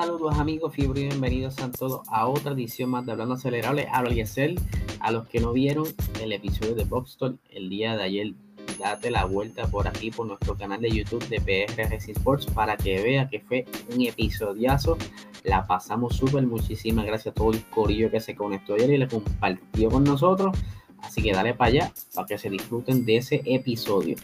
[0.00, 3.88] Saludos amigos fiebre y bienvenidos a todos a otra edición más de Hablando Acelerable.
[3.90, 4.54] Habla Yesel.
[5.00, 5.86] A los que no vieron
[6.22, 8.34] el episodio de Boxstore el día de ayer,
[8.78, 12.76] date la vuelta por aquí por nuestro canal de YouTube de PR Racing Sports para
[12.76, 14.96] que vea que fue un episodiazo.
[15.42, 16.46] La pasamos súper.
[16.46, 20.56] Muchísimas gracias a todo el corillo que se conectó ayer y le compartió con nosotros.
[21.00, 24.14] Así que dale para allá para que se disfruten de ese episodio.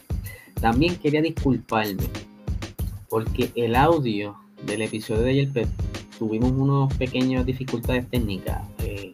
[0.53, 2.03] También quería disculparme
[3.09, 5.67] porque el audio del episodio de ayer pues,
[6.17, 8.61] tuvimos unas pequeñas dificultades técnicas.
[8.79, 9.13] Eh,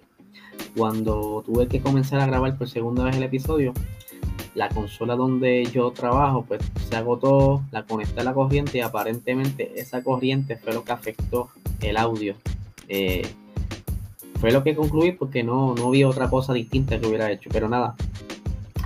[0.76, 3.74] cuando tuve que comenzar a grabar por segunda vez el episodio,
[4.56, 9.80] la consola donde yo trabajo pues se agotó, la conecté a la corriente y aparentemente
[9.80, 11.50] esa corriente fue lo que afectó
[11.82, 12.36] el audio.
[12.88, 13.28] Eh,
[14.40, 17.50] fue lo que concluí porque no, no vi otra cosa distinta que hubiera hecho.
[17.54, 17.96] Pero nada,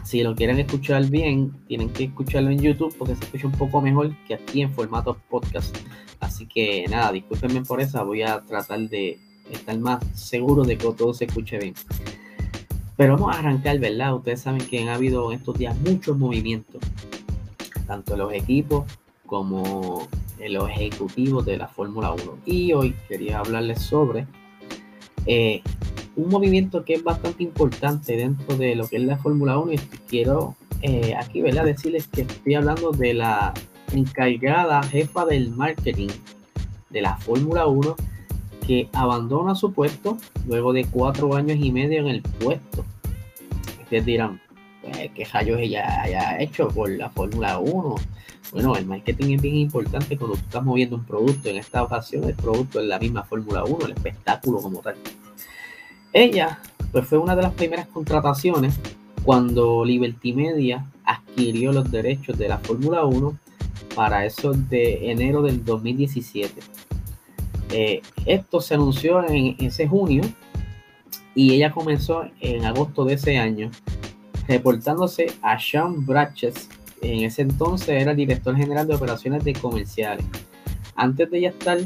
[0.03, 3.81] si lo quieren escuchar bien, tienen que escucharlo en YouTube porque se escucha un poco
[3.81, 5.75] mejor que aquí en formato podcast.
[6.35, 8.05] Así que nada, discúlpenme por eso.
[8.05, 9.17] Voy a tratar de
[9.49, 11.73] estar más seguro de que todo se escuche bien.
[12.97, 14.13] Pero vamos a arrancar, ¿verdad?
[14.15, 16.81] Ustedes saben que han habido en estos días muchos movimientos,
[17.87, 18.83] tanto los equipos
[19.25, 20.09] como
[20.45, 22.39] los ejecutivos de la Fórmula 1.
[22.45, 24.27] Y hoy quería hablarles sobre
[25.25, 25.61] eh,
[26.17, 29.77] un movimiento que es bastante importante dentro de lo que es la Fórmula 1 y
[30.09, 31.63] quiero eh, aquí ¿verdad?
[31.63, 33.53] decirles que estoy hablando de la
[33.97, 36.09] encargada jefa del marketing
[36.89, 37.95] de la Fórmula 1
[38.65, 42.85] que abandona su puesto luego de cuatro años y medio en el puesto.
[43.83, 44.41] Ustedes dirán,
[44.81, 47.95] pues, ¿qué rayos ella haya hecho por la Fórmula 1?
[48.51, 51.49] Bueno, el marketing es bien importante cuando tú estás moviendo un producto.
[51.49, 54.95] En esta ocasión el producto es la misma Fórmula 1, el espectáculo como tal.
[56.13, 56.59] Ella
[56.91, 58.79] pues fue una de las primeras contrataciones
[59.23, 63.37] cuando Liberty Media adquirió los derechos de la Fórmula 1
[63.95, 66.61] para eso de enero del 2017.
[67.71, 70.23] Eh, esto se anunció en ese junio
[71.33, 73.71] y ella comenzó en agosto de ese año
[74.47, 76.69] reportándose a Sean Bratches
[77.01, 80.25] en ese entonces era el director general de operaciones de comerciales.
[80.95, 81.77] Antes de ella estar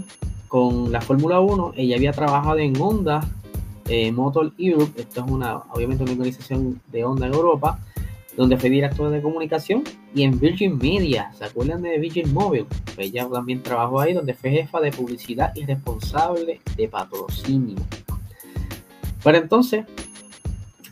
[0.48, 3.22] con la Fórmula 1, ella había trabajado en Honda
[3.88, 7.80] eh, Motor Europe, esto es una, obviamente una organización de Honda en Europa,
[8.36, 9.84] donde fue director de comunicación,
[10.16, 12.66] y en Virgin Media, ¿se acuerdan de Virgin Mobile?
[12.96, 17.78] Pues ella también trabajó ahí, donde fue jefa de publicidad y responsable de patrocinio.
[19.24, 19.86] Pero entonces,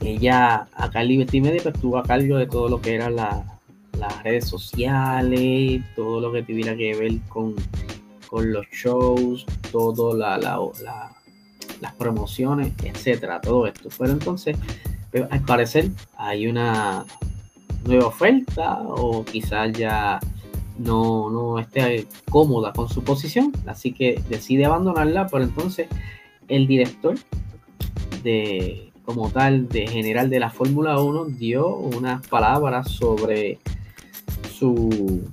[0.02, 3.60] ella acá en Liberty Media pues, estuvo a cargo de todo lo que era la,
[3.98, 7.56] las redes sociales, todo lo que tuviera que ver con,
[8.28, 13.90] con los shows, todo la, las promociones, etcétera, todo esto.
[13.98, 14.58] Pero entonces,
[15.30, 17.06] al parecer, hay una
[17.86, 20.20] nueva oferta o quizás ya
[20.78, 25.88] no, no esté cómoda con su posición, así que decide abandonarla, pero entonces
[26.48, 27.16] el director
[28.24, 33.58] de como tal de general de la Fórmula 1 dio unas palabras sobre
[34.52, 35.24] su,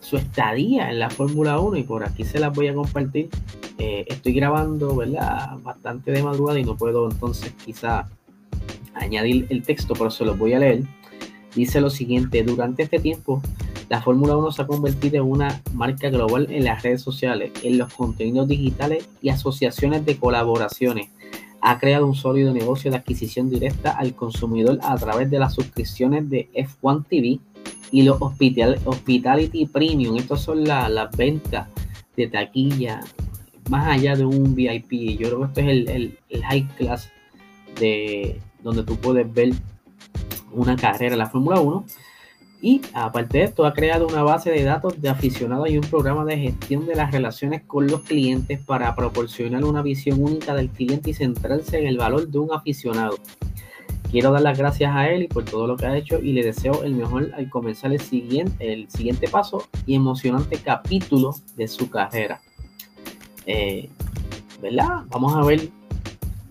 [0.00, 3.28] su estadía en la Fórmula 1 y por aquí se las voy a compartir.
[3.76, 5.58] Eh, estoy grabando, ¿verdad?
[5.62, 8.08] Bastante de madrugada y no puedo entonces quizá
[9.00, 10.82] añadir el texto, pero se los voy a leer.
[11.54, 13.42] Dice lo siguiente, durante este tiempo
[13.88, 17.78] la Fórmula 1 se ha convertido en una marca global en las redes sociales, en
[17.78, 21.08] los contenidos digitales y asociaciones de colaboraciones.
[21.60, 26.30] Ha creado un sólido negocio de adquisición directa al consumidor a través de las suscripciones
[26.30, 27.40] de F1 TV,
[27.92, 31.68] y los Hospitality Premium, estas son las ventas
[32.16, 33.00] de taquilla
[33.68, 35.18] más allá de un VIP.
[35.18, 37.10] Yo creo que esto es el, el, high class
[37.78, 39.52] de donde tú puedes ver
[40.52, 41.84] una carrera en la Fórmula 1.
[42.62, 46.26] Y aparte de esto, ha creado una base de datos de aficionados y un programa
[46.26, 51.10] de gestión de las relaciones con los clientes para proporcionar una visión única del cliente
[51.10, 53.16] y centrarse en el valor de un aficionado.
[54.10, 56.82] Quiero dar las gracias a y por todo lo que ha hecho y le deseo
[56.82, 62.40] el mejor al comenzar el siguiente, el siguiente paso y emocionante capítulo de su carrera.
[63.46, 63.88] Eh,
[64.60, 65.04] ¿Verdad?
[65.08, 65.70] Vamos a ver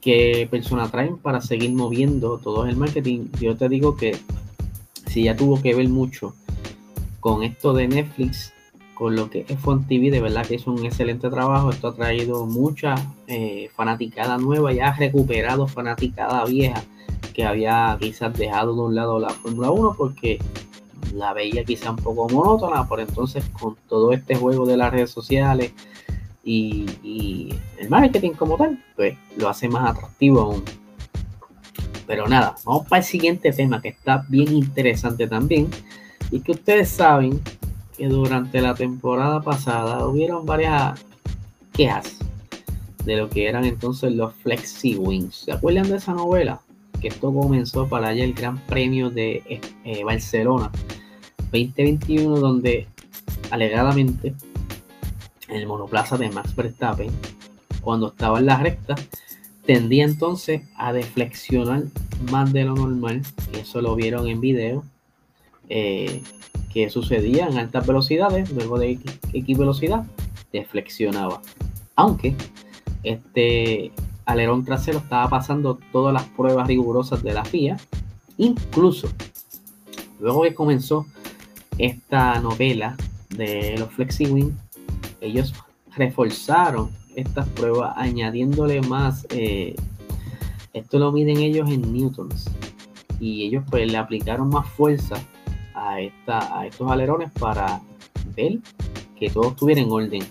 [0.01, 3.27] qué persona traen para seguir moviendo todo el marketing.
[3.39, 4.17] Yo te digo que
[5.07, 6.33] si ya tuvo que ver mucho
[7.19, 8.53] con esto de Netflix,
[8.93, 11.69] con lo que es Font TV, de verdad que es un excelente trabajo.
[11.69, 12.95] Esto ha traído mucha
[13.27, 16.83] eh, fanaticada nueva y ha recuperado fanaticada vieja
[17.33, 20.39] que había quizás dejado de un lado la Fórmula 1 porque
[21.13, 25.11] la veía quizá un poco monótona, por entonces con todo este juego de las redes
[25.11, 25.71] sociales
[26.51, 30.63] y, el marketing como tal, pues lo hace más atractivo aún.
[32.07, 35.69] Pero nada, vamos para el siguiente tema que está bien interesante también
[36.31, 37.39] y que ustedes saben
[37.95, 40.99] que durante la temporada pasada hubieron varias
[41.71, 42.17] quejas
[43.05, 45.35] de lo que eran entonces los Flexi Wings.
[45.45, 46.61] ¿Se acuerdan de esa novela?
[46.99, 50.71] Que esto comenzó para allá el Gran Premio de eh, Barcelona
[51.51, 52.87] 2021, donde
[53.51, 54.33] alegadamente
[55.51, 57.11] el monoplaza de Max Verstappen,
[57.81, 58.95] cuando estaba en la recta,
[59.65, 61.83] tendía entonces a deflexionar
[62.31, 63.21] más de lo normal.
[63.53, 64.83] Eso lo vieron en video.
[65.69, 66.23] Eh,
[66.69, 68.99] que sucedía en altas velocidades, luego de
[69.33, 70.05] X, velocidad,
[70.53, 71.41] deflexionaba.
[71.95, 72.35] Aunque
[73.03, 73.91] este
[74.25, 77.77] alerón trasero estaba pasando todas las pruebas rigurosas de la FIA,
[78.37, 79.09] incluso
[80.19, 81.07] luego que comenzó
[81.77, 82.95] esta novela
[83.29, 84.55] de los FlexiWing,
[85.21, 85.53] ellos
[85.95, 89.75] reforzaron estas pruebas añadiéndole más, eh,
[90.73, 92.49] esto lo miden ellos en newtons,
[93.19, 95.15] y ellos pues le aplicaron más fuerza
[95.73, 97.81] a, esta, a estos alerones para
[98.35, 98.59] ver
[99.17, 100.23] que todo estuviera en orden.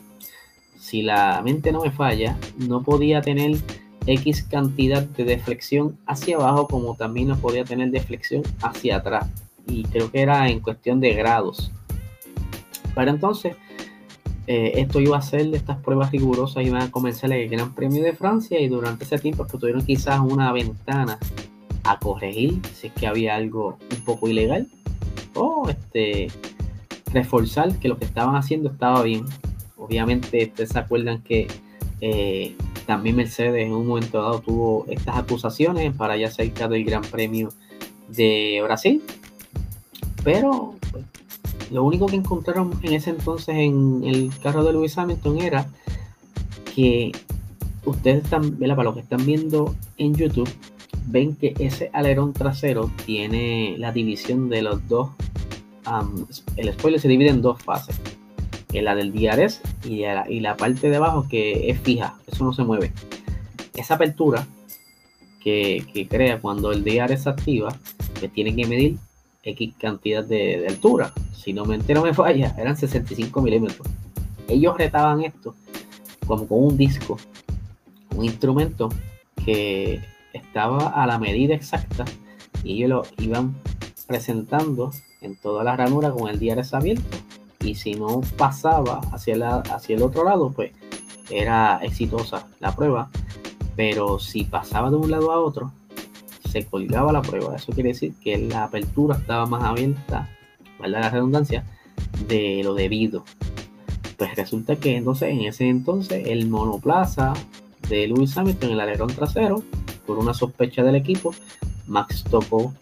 [0.79, 3.59] Si la mente no me falla, no podía tener
[4.07, 9.29] X cantidad de deflexión hacia abajo como también no podía tener deflexión hacia atrás.
[9.67, 11.71] Y creo que era en cuestión de grados.
[12.95, 13.57] Para entonces,
[14.51, 18.03] eh, esto iba a ser de estas pruebas rigurosas, iban a comenzar el Gran Premio
[18.03, 21.19] de Francia y durante ese tiempo tuvieron quizás una ventana
[21.85, 24.67] a corregir si es que había algo un poco ilegal
[25.35, 26.29] o este,
[27.13, 29.27] reforzar que lo que estaban haciendo estaba bien.
[29.77, 31.47] Obviamente, ustedes se acuerdan que
[32.01, 32.57] eh,
[32.87, 37.51] también Mercedes en un momento dado tuvo estas acusaciones para ya cerca del Gran Premio
[38.09, 39.03] de Brasil.
[40.25, 40.78] Pero
[41.71, 45.67] lo único que encontraron en ese entonces en el carro de Lewis Hamilton era
[46.75, 47.13] que
[47.85, 50.49] ustedes están, para los que están viendo en YouTube,
[51.07, 55.11] ven que ese alerón trasero tiene la división de los dos.
[56.57, 58.01] el spoiler se divide en dos fases.
[58.73, 62.45] En la del DRS y la, y la parte de abajo que es fija, eso
[62.45, 62.93] no se mueve.
[63.75, 64.47] Esa apertura
[65.43, 67.77] que, crea cuando el DRS activa,
[68.21, 68.99] que tiene que medir
[69.43, 71.13] X cantidad de, altura.
[71.49, 73.89] Si no me entero me falla, eran 65 milímetros.
[74.49, 75.55] Ellos retaban esto
[76.27, 77.17] como con un disco,
[78.15, 78.91] un instrumento
[79.47, 79.99] que
[80.35, 82.05] estaba a la medida exacta
[82.63, 83.57] y ellos lo iban
[84.07, 84.93] presentando
[85.23, 87.17] en toda la ranura con el diario abierto
[87.61, 90.73] y si no pasaba hacia, la, hacia el otro lado pues
[91.31, 93.09] era exitosa la prueba.
[93.75, 95.73] Pero si pasaba de un lado a otro
[96.51, 97.57] se colgaba la prueba.
[97.57, 100.29] Eso quiere decir que la apertura estaba más abierta
[100.81, 101.01] ¿verdad?
[101.01, 101.65] la redundancia
[102.29, 103.25] de lo debido
[104.17, 107.35] pues resulta que entonces en ese entonces el monoplaza
[107.89, 109.63] de Lewis Hamilton el alerón trasero
[110.07, 111.35] por una sospecha del equipo,
[111.87, 112.75] Max tocó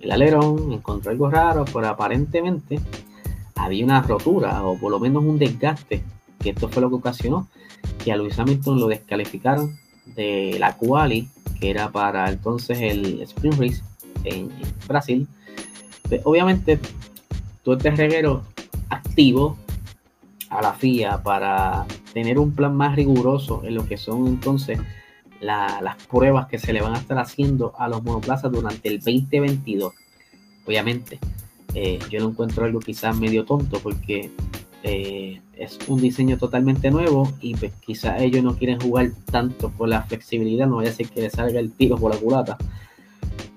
[0.00, 2.80] el alerón, encontró algo raro, pero aparentemente
[3.54, 6.02] había una rotura o por lo menos un desgaste,
[6.40, 7.48] que esto fue lo que ocasionó
[8.02, 11.28] que a Luis Hamilton lo descalificaron de la quali,
[11.60, 13.82] que era para entonces el Sprint Race
[14.24, 14.50] en,
[14.88, 15.28] Brasil.
[16.08, 16.80] Pues, obviamente,
[17.62, 18.42] todo este reguero
[18.88, 19.56] activo
[20.50, 24.78] a la FIA para tener un plan más riguroso en lo que son entonces
[25.40, 29.92] las pruebas que se le van a estar haciendo a los monoplazas durante el 2022.
[30.64, 31.18] Obviamente,
[31.74, 34.30] eh, yo no encuentro algo quizás medio tonto porque
[34.84, 39.88] eh, es un diseño totalmente nuevo y pues quizás ellos no quieren jugar tanto por
[39.88, 42.56] la flexibilidad, no vaya a ser que le salga el tiro por la culata.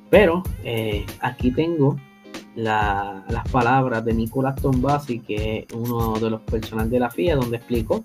[0.10, 1.98] Pero eh, aquí tengo
[2.56, 7.58] las palabras de Nicolás Tombasi, que es uno de los personales de la FIA, donde
[7.58, 8.04] explicó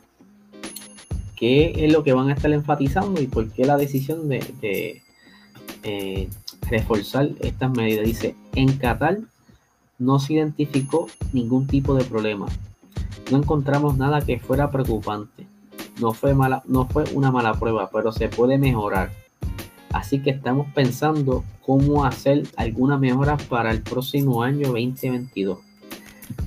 [1.36, 5.02] qué es lo que van a estar enfatizando y por qué la decisión de,
[5.82, 6.28] eh,
[6.68, 8.04] reforzar estas medidas.
[8.04, 9.18] Dice, en Qatar
[9.98, 12.46] no se identificó ningún tipo de problema.
[13.30, 15.46] No encontramos nada que fuera preocupante.
[16.00, 19.10] No fue, mala, no fue una mala prueba, pero se puede mejorar.
[19.92, 25.58] Así que estamos pensando cómo hacer algunas mejoras para el próximo año 2022.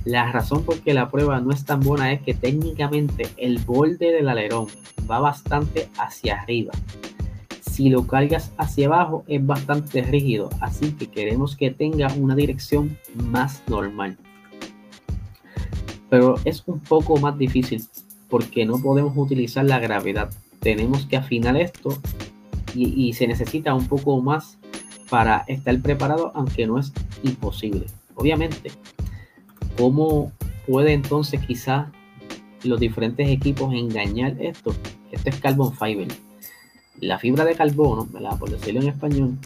[0.04, 4.12] La razón por que la prueba no es tan buena es que técnicamente el borde
[4.12, 4.66] del alerón
[5.10, 6.72] va bastante hacia arriba.
[7.60, 12.96] Si lo cargas hacia abajo es bastante rígido, así que queremos que tenga una dirección
[13.14, 14.16] más normal.
[16.08, 17.84] Pero es un poco más difícil
[18.28, 20.30] porque no podemos utilizar la gravedad.
[20.60, 21.98] Tenemos que afinar esto
[22.74, 24.58] y, se necesita un poco más
[25.08, 27.86] para estar preparado, aunque no es imposible.
[28.16, 28.70] Obviamente,
[29.76, 30.30] ¿Cómo
[30.68, 31.88] puede entonces quizás
[32.62, 34.74] los diferentes equipos engañar esto?
[35.10, 36.08] Esto es carbon fiber.
[37.00, 39.38] La fibra de carbono, por decirlo en español,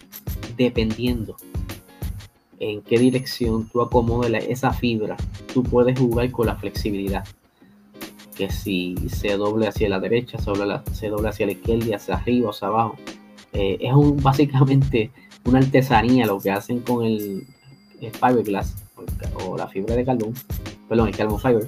[0.56, 1.36] dependiendo
[2.60, 5.16] en qué dirección tú acomodes esa fibra,
[5.52, 7.24] tú puedes jugar con la flexibilidad.
[8.36, 12.68] que si se doble hacia la derecha, se doble hacia la izquierda, hacia arriba, hacia
[12.68, 12.96] abajo.
[13.52, 15.10] Eh, es un, básicamente
[15.44, 17.46] una artesanía lo que hacen con el,
[18.00, 18.76] fiberglass
[19.44, 20.34] o, la fibra de carbón,
[20.88, 21.66] perdón, el carbon fiber,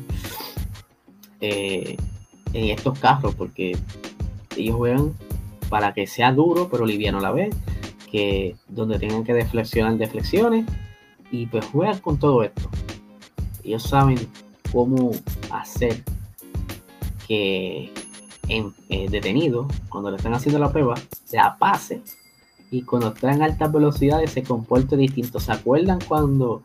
[1.40, 1.96] eh,
[2.52, 3.76] en estos carros, porque
[4.56, 5.14] ellos juegan
[5.68, 7.54] para que sea duro pero liviano a la vez,
[8.10, 10.66] que donde tengan que deflexionar deflexiones
[11.30, 12.68] y pues juegan con todo esto.
[13.62, 14.18] Ellos saben
[14.72, 15.12] cómo
[15.50, 16.02] hacer
[17.26, 17.92] que
[18.48, 20.94] en, eh, detenido, cuando le están haciendo la prueba,
[21.32, 22.02] la pase
[22.70, 25.40] y cuando está en altas velocidades se comporte distinto.
[25.40, 26.62] ¿Se acuerdan cuando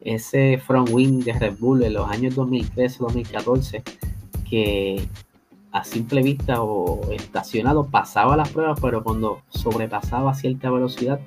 [0.00, 3.82] ese front wing de Red Bull en los años 2013-2014
[4.48, 5.08] que
[5.72, 11.20] a simple vista o estacionado pasaba las pruebas, pero cuando sobrepasaba cierta velocidad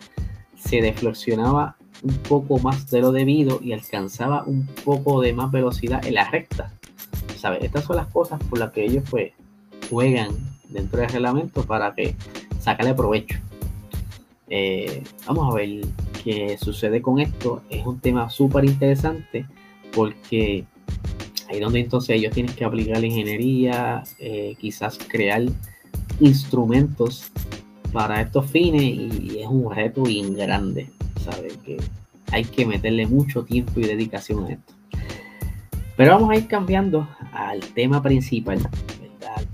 [0.58, 6.06] se deflexionaba un poco más de lo debido y alcanzaba un poco de más velocidad
[6.06, 6.74] en la recta.
[7.38, 7.64] ¿Sabes?
[7.64, 9.32] Estas son las cosas por las que ellos pues
[9.90, 10.32] juegan
[10.70, 12.16] dentro del reglamento para que
[12.64, 13.38] sacarle provecho.
[14.50, 15.82] Eh, vamos a ver
[16.24, 17.62] qué sucede con esto.
[17.70, 19.46] Es un tema súper interesante
[19.94, 20.64] porque
[21.50, 25.44] ahí donde entonces ellos tienen que aplicar la ingeniería, eh, quizás crear
[26.20, 27.32] instrumentos
[27.92, 30.90] para estos fines y es un reto bien grande,
[31.24, 31.58] ¿sabes?
[31.58, 31.78] Que
[32.32, 34.74] hay que meterle mucho tiempo y dedicación a esto.
[35.96, 38.60] Pero vamos a ir cambiando al tema principal.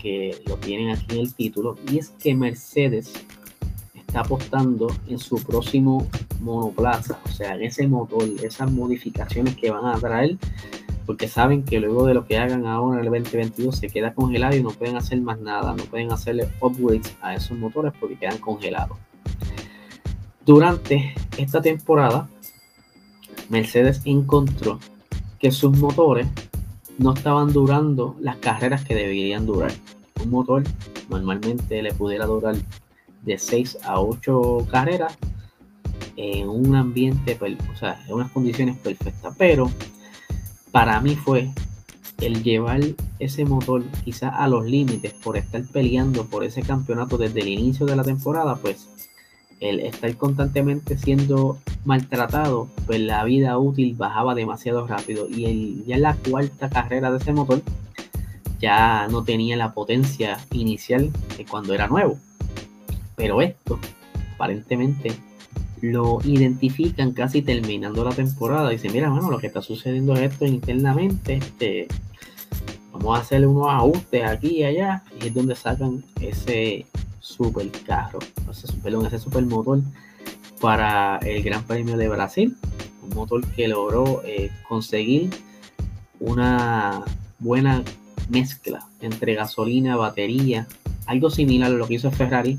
[0.01, 3.13] Que lo tienen aquí en el título, y es que Mercedes
[3.95, 6.07] está apostando en su próximo
[6.39, 10.37] monoplaza, o sea, en ese motor, esas modificaciones que van a traer
[11.09, 14.55] porque saben que luego de lo que hagan ahora en el 2022 se queda congelado
[14.55, 18.37] y no pueden hacer más nada, no pueden hacerle upgrades a esos motores porque quedan
[18.37, 18.95] congelados.
[20.45, 22.29] Durante esta temporada,
[23.49, 24.79] Mercedes encontró
[25.39, 26.27] que sus motores
[26.99, 29.71] no estaban durando las carreras que deberían durar.
[30.23, 30.63] Un motor
[31.09, 32.55] normalmente le pudiera durar
[33.23, 35.17] de 6 a 8 carreras
[36.17, 37.37] en un ambiente,
[37.73, 39.71] o sea, en unas condiciones perfectas, pero
[40.71, 41.49] para mí fue
[42.19, 42.81] el llevar
[43.19, 47.85] ese motor quizás a los límites por estar peleando por ese campeonato desde el inicio
[47.85, 48.89] de la temporada, pues
[49.59, 55.97] el estar constantemente siendo maltratado, pues la vida útil bajaba demasiado rápido y el, ya
[55.97, 57.61] la cuarta carrera de ese motor
[58.59, 62.17] ya no tenía la potencia inicial de cuando era nuevo.
[63.15, 63.79] Pero esto
[64.35, 65.13] aparentemente
[65.81, 68.69] lo identifican casi terminando la temporada.
[68.69, 71.35] Dicen, mira, bueno, lo que está sucediendo es esto internamente.
[71.35, 71.87] Este,
[72.91, 75.03] vamos a hacerle unos ajustes aquí y allá.
[75.21, 76.85] Y es donde sacan ese
[77.19, 79.81] super carro, ese, perdón, ese super motor
[80.59, 82.57] para el Gran Premio de Brasil.
[83.03, 85.29] Un motor que logró eh, conseguir
[86.19, 87.03] una
[87.39, 87.83] buena
[88.29, 90.67] mezcla entre gasolina, batería,
[91.05, 92.57] algo similar a lo que hizo Ferrari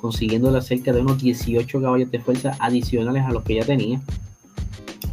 [0.00, 4.00] consiguiéndole cerca de unos 18 caballos de fuerza adicionales a los que ya tenía.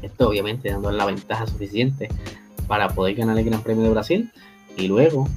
[0.02, 2.08] Esto obviamente dándole la ventaja suficiente
[2.68, 4.32] para poder ganar el Gran Premio de Brasil
[4.78, 5.28] y luego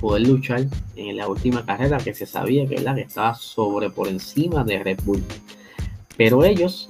[0.00, 4.64] poder luchar en la última carrera que se sabía que, que estaba sobre por encima
[4.64, 5.22] de Red Bull.
[6.16, 6.86] Pero ellos,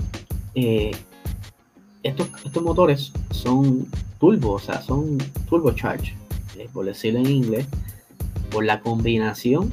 [0.55, 0.93] eh,
[2.03, 3.87] estos, estos motores son
[4.19, 6.15] turbo, o sea, son turbocharge,
[6.57, 7.67] eh, por decirlo en inglés,
[8.51, 9.73] por la combinación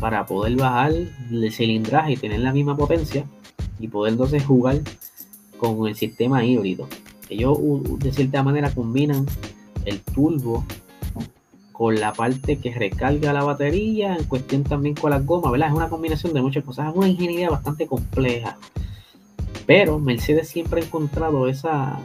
[0.00, 3.24] para poder bajar el cilindraje y tener la misma potencia
[3.78, 4.80] y poder entonces jugar
[5.58, 6.88] con el sistema híbrido.
[7.28, 7.58] Ellos
[7.98, 9.26] de cierta manera combinan
[9.84, 10.64] el turbo
[11.80, 15.68] con la parte que recarga la batería, en cuestión también con las gomas, ¿verdad?
[15.68, 18.58] Es una combinación de muchas cosas, es una ingeniería bastante compleja.
[19.64, 21.98] Pero Mercedes siempre ha encontrado esa,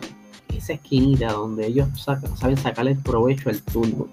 [0.56, 1.90] esa esquinita donde ellos
[2.38, 4.08] saben sacarle el provecho al turbo.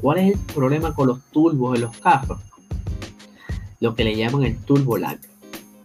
[0.00, 2.40] ¿Cuál es el problema con los turbos en los carros?
[3.78, 5.20] lo que le llaman el turbo lag.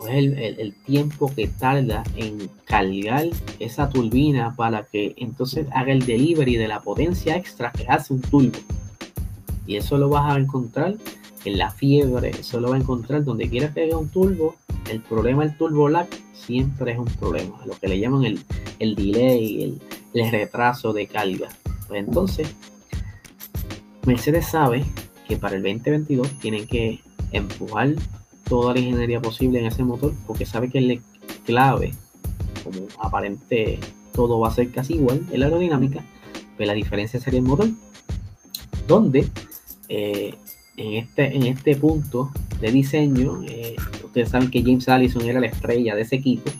[0.09, 3.27] Es el, tiempo que tarda en cargar
[3.59, 8.21] esa turbina para que entonces haga el delivery de la potencia extra que hace un
[8.21, 8.57] turbo.
[9.69, 10.95] Y eso lo vas a encontrar
[11.45, 14.55] en la fiebre, eso lo vas a encontrar donde quiera que haya un turbo.
[14.89, 18.39] El problema del turbo lag siempre es un problema, lo que le llaman el,
[18.79, 19.81] el delay, el,
[20.15, 21.49] el retraso de carga.
[21.87, 22.55] Pues entonces,
[24.07, 24.83] Mercedes sabe
[25.27, 27.93] que para el 2022 tienen que empujar
[28.49, 30.99] toda la ingeniería posible en ese motor porque sabe que es
[31.45, 31.93] clave,
[32.63, 33.79] como aparente
[34.13, 37.45] todo va a ser casi igual en la aerodinámica, pero pues la diferencia sería el
[37.45, 37.69] motor,
[38.87, 39.29] donde
[39.89, 40.35] eh,
[40.77, 42.31] en, este, en este punto
[42.61, 46.51] de diseño, eh, ustedes saben que James Allison era la estrella de ese equipo,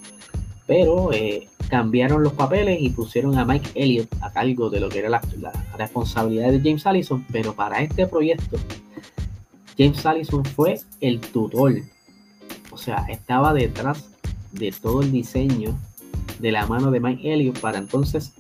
[0.66, 5.00] pero eh, cambiaron los papeles y pusieron a Mike Elliott a cargo de lo que
[5.00, 5.22] era la,
[5.78, 8.58] responsabilidad de James Allison, pero para este proyecto
[9.78, 11.76] James Allison fue el tutor,
[12.72, 14.10] o sea, estaba detrás
[14.52, 15.78] de todo el diseño
[16.40, 18.34] de la mano de Mike Elliott para entonces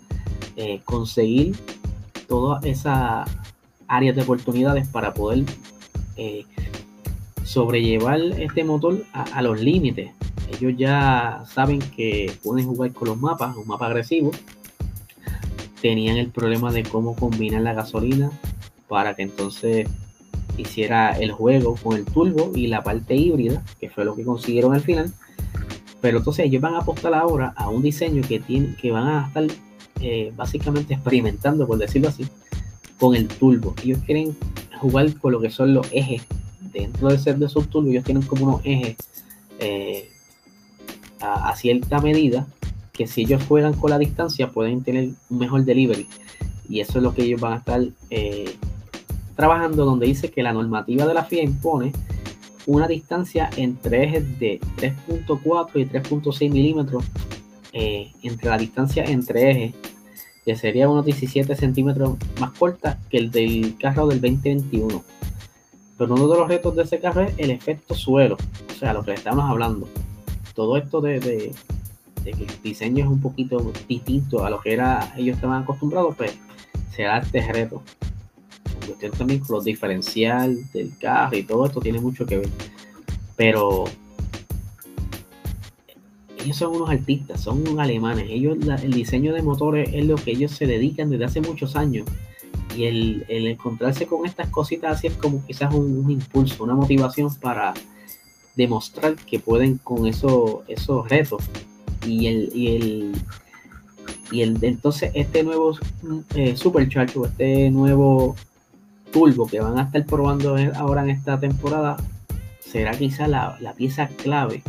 [0.83, 1.55] conseguir
[2.27, 3.29] todas esas
[3.89, 5.43] áreas de oportunidades para poder
[6.15, 6.45] eh,
[7.43, 10.11] sobrellevar este motor a los límites
[10.51, 14.31] ellos ya saben que pueden jugar con los mapas, un mapa agresivo.
[15.81, 18.31] Tenían el problema de cómo combinar la gasolina
[18.87, 19.87] para que entonces
[20.57, 24.73] hiciera el juego con el turbo y la parte híbrida, que fue lo que consiguieron
[24.73, 25.13] al final.
[26.01, 29.27] Pero entonces ellos van a apostar ahora a un diseño que, tiene, que van a
[29.27, 29.45] estar
[30.01, 32.27] eh, básicamente experimentando, por decirlo así,
[32.99, 33.73] con el turbo.
[33.83, 34.35] Ellos quieren
[34.79, 36.23] jugar con lo que son los ejes.
[36.73, 38.97] Dentro de ser de esos turbos, ellos tienen como unos ejes
[39.59, 40.09] eh,
[41.21, 42.47] a, cierta medida
[42.93, 46.07] que si ellos juegan con la distancia pueden tener un mejor delivery.
[46.67, 48.55] Y eso es lo que ellos van a estar eh,
[49.35, 51.93] trabajando, donde dice que la normativa de la FIA impone
[52.65, 57.03] una distancia entre ejes de 3.4 y 3.6 milímetros
[57.71, 59.75] eh, entre la distancia entre ejes,
[60.49, 65.03] que sería unos 17 centímetros más corta que el del carro del 2021.
[65.95, 69.03] Pero uno de los retos de ese carro es el efecto suelo, o sea, lo
[69.03, 69.87] que estamos hablando
[70.55, 71.53] todo esto de,
[72.23, 76.35] que el diseño es un poquito distinto a lo que era ellos estaban acostumbrados, pues
[76.93, 77.83] será este reto.
[78.81, 82.49] En cuestión también con los diferencial del carro y todo esto tiene mucho que ver.
[83.37, 83.85] Pero
[86.49, 88.25] ellos son unos artistas, son unos alemanes.
[88.27, 92.07] Ellos, el diseño de motores es lo que ellos se dedican desde hace muchos años.
[92.75, 97.75] Y el, encontrarse con estas cositas así es como quizás un impulso, una motivación para
[98.55, 101.43] demostrar que pueden con eso, esos retos.
[102.03, 103.11] Y el, y el,
[104.31, 105.77] y el entonces este nuevo
[106.33, 108.35] eh, Supercharge o este nuevo
[109.11, 111.97] turbo que van a estar probando ahora en esta temporada
[112.59, 114.63] será quizá la, la pieza clave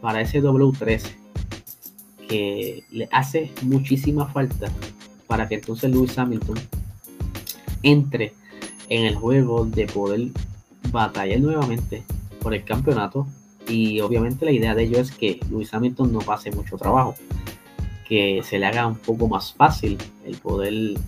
[0.00, 1.02] para ese W13
[2.28, 4.70] que le hace muchísima falta
[5.26, 6.58] para que entonces Lewis Hamilton
[7.82, 8.32] entre
[8.88, 10.28] en el juego de poder
[10.90, 12.02] batallar nuevamente
[12.40, 13.26] por el campeonato.
[13.68, 17.14] Y obviamente la idea de ello es que Luis Hamilton no pase mucho trabajo,
[18.08, 20.98] que se le haga un poco más fácil el poder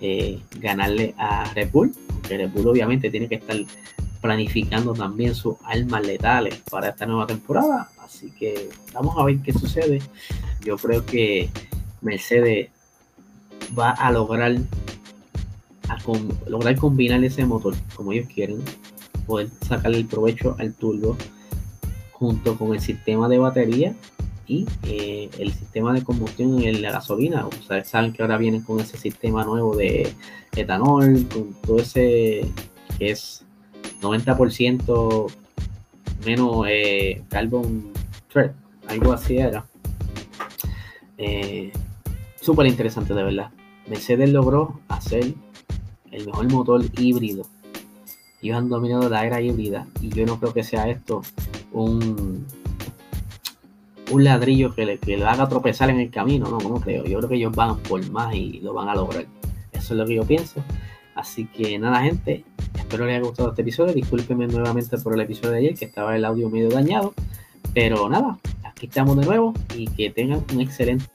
[0.00, 3.56] eh, ganarle a Red Bull, porque Red Bull obviamente tiene que estar
[4.20, 9.52] planificando también sus armas letales para esta nueva temporada, así que vamos a ver qué
[9.52, 10.00] sucede.
[10.62, 11.50] Yo creo que
[12.00, 12.70] Mercedes
[13.78, 14.56] va a lograr
[15.88, 15.98] a
[16.48, 18.62] lograr combinar ese motor como ellos quieren
[19.26, 21.16] poder sacarle el provecho al turbo
[22.12, 23.94] junto con el sistema de batería
[24.46, 27.46] y eh, el sistema de combustión en la gasolina.
[27.46, 30.12] Ustedes saben que ahora vienen con ese sistema nuevo de
[30.54, 32.50] etanol, con todo ese
[32.98, 33.44] que es
[34.00, 35.32] 90%
[36.24, 37.93] menos eh, carbon
[38.88, 39.64] algo así era.
[41.18, 41.72] Eh,
[42.40, 43.50] Súper interesante de verdad.
[43.86, 45.34] Mercedes logró hacer
[46.10, 47.46] el mejor motor híbrido
[48.44, 51.22] ellos han dominado la era híbrida y yo no creo que sea esto
[51.72, 52.46] un,
[54.10, 57.04] un ladrillo que le, que le haga tropezar en el camino, no, no creo.
[57.04, 59.24] Yo creo que ellos van por más y lo van a lograr.
[59.72, 60.62] Eso es lo que yo pienso.
[61.14, 62.44] Así que nada, gente,
[62.76, 63.94] espero les haya gustado este episodio.
[63.94, 67.14] Discúlpenme nuevamente por el episodio de ayer, que estaba el audio medio dañado.
[67.74, 71.06] Pero nada, aquí estamos de nuevo y que tengan un excelente